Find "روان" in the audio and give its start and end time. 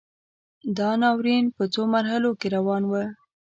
2.55-2.83